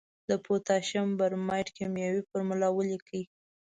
د 0.29 0.31
پوتاشیم 0.45 1.07
برماید 1.19 1.67
کیمیاوي 1.77 2.21
فورمول 2.27 2.61
ولیکئ. 2.71 3.23